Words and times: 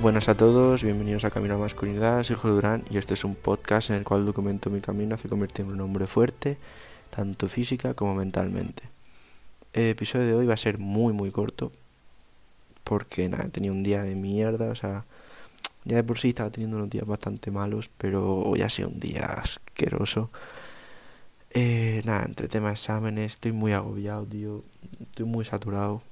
Buenas 0.00 0.28
a 0.28 0.36
todos, 0.36 0.84
bienvenidos 0.84 1.24
a 1.24 1.30
Camino 1.30 1.56
a 1.56 1.58
Masculinidad, 1.58 2.22
soy 2.22 2.36
Jorge 2.36 2.54
Durán 2.54 2.84
y 2.88 2.98
este 2.98 3.14
es 3.14 3.24
un 3.24 3.34
podcast 3.34 3.90
en 3.90 3.96
el 3.96 4.04
cual 4.04 4.26
documento 4.26 4.70
mi 4.70 4.80
camino 4.80 5.16
hacia 5.16 5.28
convertirme 5.28 5.72
en 5.72 5.80
un 5.80 5.86
hombre 5.86 6.06
fuerte, 6.06 6.56
tanto 7.10 7.48
física 7.48 7.94
como 7.94 8.14
mentalmente. 8.14 8.84
El 9.72 9.88
episodio 9.88 10.28
de 10.28 10.34
hoy 10.34 10.46
va 10.46 10.54
a 10.54 10.56
ser 10.56 10.78
muy 10.78 11.12
muy 11.12 11.32
corto, 11.32 11.72
porque 12.84 13.28
nada, 13.28 13.46
he 13.46 13.50
tenido 13.50 13.74
un 13.74 13.82
día 13.82 14.04
de 14.04 14.14
mierda, 14.14 14.70
o 14.70 14.76
sea, 14.76 15.04
ya 15.84 15.96
de 15.96 16.04
por 16.04 16.20
sí 16.20 16.28
estaba 16.28 16.50
teniendo 16.50 16.76
unos 16.76 16.90
días 16.90 17.04
bastante 17.04 17.50
malos, 17.50 17.90
pero 17.98 18.42
hoy 18.42 18.62
ha 18.62 18.70
sido 18.70 18.90
un 18.90 19.00
día 19.00 19.24
asqueroso. 19.24 20.30
Eh, 21.50 22.02
nada, 22.04 22.24
entre 22.24 22.46
temas 22.46 22.70
de 22.70 22.74
exámenes, 22.74 23.32
estoy 23.32 23.50
muy 23.50 23.72
agobiado, 23.72 24.24
tío, 24.26 24.62
estoy 25.00 25.26
muy 25.26 25.44
saturado. 25.44 26.02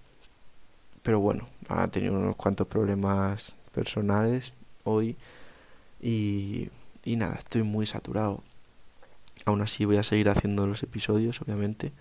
Pero 1.03 1.21
bueno, 1.21 1.49
ha 1.69 1.87
tenido 1.87 2.15
unos 2.19 2.35
cuantos 2.35 2.67
problemas 2.67 3.55
personales 3.77 4.55
hoy 4.85 5.17
y, 6.01 6.71
nada, 7.05 7.37
estoy 7.37 7.63
muy 7.63 7.85
saturado. 7.87 8.43
Aún 9.45 9.61
así 9.61 9.85
voy 9.85 9.99
a 9.99 10.03
seguir 10.03 10.31
haciendo 10.31 10.67
los 10.67 10.83
episodios, 10.83 11.41
obviamente. 11.43 11.93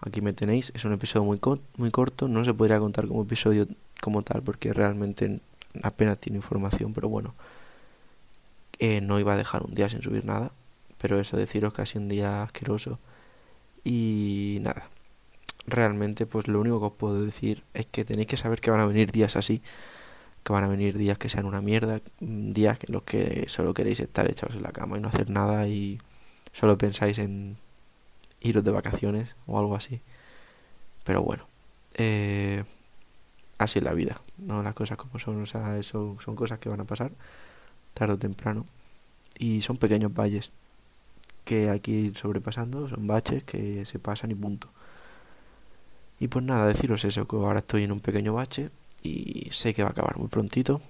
Aquí 0.00 0.22
me 0.22 0.32
tenéis, 0.32 0.72
es 0.74 0.84
un 0.84 0.94
episodio 0.94 1.24
muy, 1.24 1.40
muy 1.76 1.90
corto, 1.90 2.26
no 2.26 2.44
se 2.44 2.54
podría 2.54 2.78
contar 2.78 3.06
como 3.06 3.22
episodio 3.22 3.68
como 4.00 4.22
tal 4.22 4.42
porque 4.42 4.72
realmente 4.72 5.40
apenas 5.82 6.18
tiene 6.18 6.38
información, 6.38 6.92
pero 6.94 7.08
bueno, 7.08 7.34
eh, 8.78 9.00
no 9.00 9.20
iba 9.20 9.34
a 9.34 9.36
dejar 9.36 9.62
un 9.62 9.74
día 9.74 9.88
sin 9.88 10.02
subir 10.02 10.24
nada, 10.24 10.52
pero 10.98 11.20
eso 11.20 11.36
deciros 11.36 11.72
que 11.72 11.82
ha 11.82 11.86
sido 11.86 12.02
un 12.02 12.08
día 12.08 12.42
asqueroso 12.42 12.98
y 13.84 14.58
nada. 14.62 14.88
Realmente 15.66 16.26
pues 16.26 16.48
lo 16.48 16.60
único 16.60 16.80
que 16.80 16.86
os 16.86 16.92
puedo 16.92 17.24
decir 17.24 17.62
es 17.72 17.86
que 17.86 18.04
tenéis 18.04 18.28
que 18.28 18.36
saber 18.36 18.60
que 18.60 18.70
van 18.70 18.80
a 18.80 18.86
venir 18.86 19.10
días 19.12 19.36
así 19.36 19.62
que 20.44 20.52
van 20.52 20.64
a 20.64 20.68
venir 20.68 20.98
días 20.98 21.18
que 21.18 21.28
sean 21.28 21.46
una 21.46 21.60
mierda, 21.62 22.00
mm, 22.20 22.52
días 22.52 22.78
en 22.86 22.92
los 22.92 23.02
que 23.02 23.46
solo 23.48 23.74
queréis 23.74 24.00
estar 24.00 24.30
echados 24.30 24.54
en 24.56 24.62
la 24.62 24.72
cama 24.72 24.98
y 24.98 25.00
no 25.00 25.08
hacer 25.08 25.30
nada 25.30 25.66
y 25.68 25.98
solo 26.52 26.78
pensáis 26.78 27.18
en 27.18 27.56
iros 28.40 28.62
de 28.64 28.70
vacaciones 28.70 29.34
o 29.46 29.58
algo 29.58 29.74
así. 29.74 30.00
Pero 31.04 31.22
bueno, 31.22 31.46
eh, 31.94 32.64
así 33.58 33.78
es 33.78 33.84
la 33.84 33.94
vida, 33.94 34.20
¿no? 34.38 34.62
Las 34.62 34.74
cosas 34.74 34.98
como 34.98 35.18
son, 35.18 35.42
o 35.42 35.46
sea, 35.46 35.78
eso 35.78 36.16
son 36.24 36.36
cosas 36.36 36.58
que 36.58 36.68
van 36.68 36.80
a 36.80 36.84
pasar 36.84 37.12
tarde 37.94 38.14
o 38.14 38.18
temprano 38.18 38.66
y 39.38 39.62
son 39.62 39.76
pequeños 39.78 40.12
valles 40.14 40.52
que 41.44 41.70
hay 41.70 41.80
que 41.80 41.92
ir 41.92 42.16
sobrepasando, 42.18 42.88
son 42.88 43.06
baches 43.06 43.44
que 43.44 43.84
se 43.86 43.98
pasan 43.98 44.30
y 44.30 44.34
punto. 44.34 44.68
Y 46.20 46.28
pues 46.28 46.44
nada, 46.44 46.66
deciros 46.66 47.04
eso, 47.04 47.26
que 47.26 47.36
ahora 47.36 47.60
estoy 47.60 47.84
en 47.84 47.92
un 47.92 48.00
pequeño 48.00 48.34
bache 48.34 48.70
y 49.04 49.50
sé 49.52 49.74
que 49.74 49.82
va 49.84 49.90
a 49.90 49.92
acabar 49.92 50.18
muy 50.18 50.28
prontito. 50.28 50.80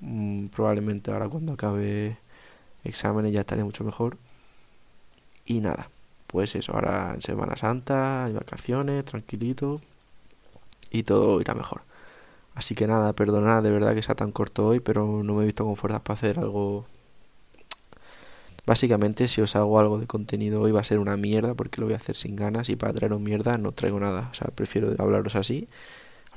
Mm, 0.00 0.46
probablemente 0.48 1.10
ahora 1.10 1.28
cuando 1.28 1.54
acabe 1.54 2.18
exámenes 2.84 3.32
ya 3.32 3.40
estaré 3.40 3.64
mucho 3.64 3.82
mejor. 3.84 4.18
Y 5.46 5.60
nada, 5.60 5.90
pues 6.28 6.54
eso, 6.54 6.72
ahora 6.74 7.12
en 7.14 7.22
Semana 7.22 7.56
Santa, 7.56 8.26
hay 8.26 8.32
vacaciones, 8.34 9.04
tranquilito 9.04 9.80
y 10.90 11.02
todo 11.04 11.40
irá 11.40 11.54
mejor. 11.54 11.82
Así 12.54 12.74
que 12.74 12.86
nada, 12.86 13.12
perdonad 13.14 13.62
de 13.62 13.70
verdad 13.70 13.94
que 13.94 14.02
sea 14.02 14.14
tan 14.14 14.32
corto 14.32 14.66
hoy, 14.68 14.80
pero 14.80 15.22
no 15.24 15.34
me 15.34 15.42
he 15.44 15.46
visto 15.46 15.64
con 15.64 15.76
fuerzas 15.76 16.02
para 16.02 16.14
hacer 16.18 16.38
algo. 16.38 16.86
Básicamente, 18.66 19.28
si 19.28 19.40
os 19.40 19.54
hago 19.56 19.78
algo 19.78 19.98
de 19.98 20.06
contenido 20.06 20.60
hoy 20.60 20.72
va 20.72 20.80
a 20.80 20.84
ser 20.84 20.98
una 20.98 21.16
mierda 21.16 21.54
porque 21.54 21.80
lo 21.80 21.86
voy 21.86 21.94
a 21.94 21.96
hacer 21.98 22.16
sin 22.16 22.34
ganas 22.36 22.68
y 22.68 22.76
para 22.76 22.92
traeros 22.92 23.20
mierda 23.20 23.58
no 23.58 23.72
traigo 23.72 24.00
nada. 24.00 24.28
O 24.32 24.34
sea, 24.34 24.48
prefiero 24.48 24.94
hablaros 24.98 25.36
así 25.36 25.68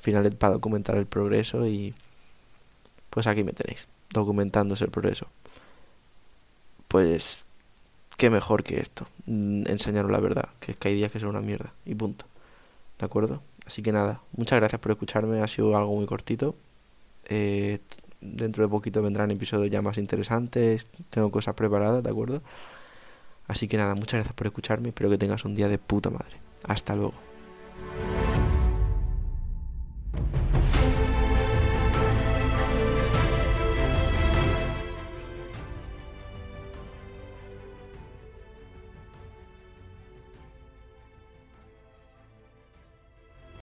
al 0.06 0.32
para 0.32 0.54
documentar 0.54 0.98
el 0.98 1.06
progreso 1.06 1.68
y 1.68 1.94
pues 3.10 3.28
aquí 3.28 3.44
me 3.44 3.54
tenéis, 3.54 3.88
documentándose 4.12 4.86
el 4.86 4.92
progreso. 4.92 5.28
Pues 6.88 7.46
qué 8.18 8.30
mejor 8.30 8.64
que 8.64 8.80
esto, 8.80 9.08
mm, 9.26 9.68
enseñaros 9.68 10.12
la 10.12 10.20
verdad, 10.20 10.50
que 10.60 10.72
es 10.72 10.78
que 10.78 10.90
hay 10.90 10.96
días 10.96 11.12
que 11.12 11.20
son 11.20 11.30
una 11.30 11.42
mierda 11.42 11.74
y 11.86 11.96
punto. 11.96 12.26
¿De 12.98 13.06
acuerdo? 13.06 13.42
Así 13.66 13.82
que 13.82 13.92
nada, 13.92 14.22
muchas 14.36 14.60
gracias 14.60 14.82
por 14.82 14.92
escucharme, 14.92 15.42
ha 15.42 15.48
sido 15.48 15.78
algo 15.78 15.96
muy 15.96 16.06
cortito. 16.06 16.56
Eh, 17.30 17.80
dentro 18.22 18.64
de 18.64 18.70
poquito 18.70 19.02
vendrán 19.02 19.32
episodios 19.32 19.72
ya 19.72 19.82
más 19.82 19.98
interesantes, 19.98 20.88
tengo 21.10 21.32
cosas 21.32 21.56
preparadas, 21.56 22.04
¿de 22.04 22.10
acuerdo? 22.10 22.42
Así 23.48 23.68
que 23.68 23.78
nada, 23.78 23.96
muchas 23.96 24.20
gracias 24.20 24.34
por 24.36 24.48
escucharme, 24.48 24.90
espero 24.90 25.10
que 25.10 25.18
tengas 25.18 25.46
un 25.46 25.56
día 25.56 25.70
de 25.70 25.78
puta 25.78 26.10
madre. 26.10 26.38
Hasta 26.68 26.96
luego. 26.96 27.14